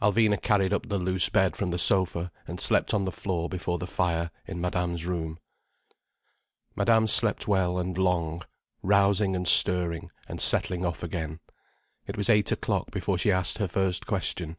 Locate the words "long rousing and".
7.98-9.48